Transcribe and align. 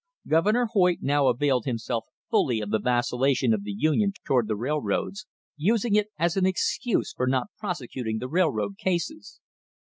Governor 0.27 0.65
Hoyt 0.73 0.97
now 1.03 1.27
availed 1.27 1.65
himself 1.65 2.05
fully 2.31 2.59
of 2.59 2.71
the 2.71 2.79
vacillation 2.79 3.53
of 3.53 3.61
the 3.61 3.71
Union 3.71 4.13
toward 4.25 4.47
the 4.47 4.55
railroads, 4.55 5.27
using 5.57 5.93
it 5.93 6.07
as 6.17 6.35
an 6.35 6.45
excuse 6.47 7.13
for 7.13 7.27
not 7.27 7.49
prosecuting 7.59 8.17
the 8.17 8.27
railroad 8.27 8.79
cases. 8.79 9.39